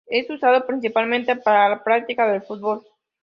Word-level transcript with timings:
Es 0.07 0.27
usado 0.31 0.65
principalmente 0.65 1.35
para 1.35 1.69
la 1.69 1.83
práctica 1.83 2.27
del 2.27 2.41
fútbol. 2.41 2.83